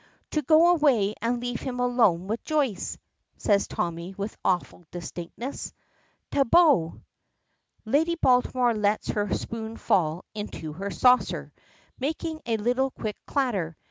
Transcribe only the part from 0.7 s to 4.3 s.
away and leave him alone with Joyce," says Tommy,